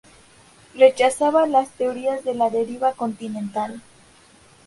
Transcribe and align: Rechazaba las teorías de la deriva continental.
Rechazaba 0.73 1.45
las 1.45 1.69
teorías 1.69 2.23
de 2.23 2.33
la 2.33 2.49
deriva 2.49 2.93
continental. 2.93 3.83